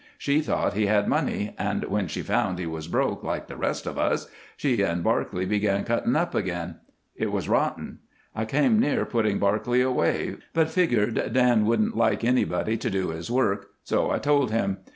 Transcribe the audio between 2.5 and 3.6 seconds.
he was broke like the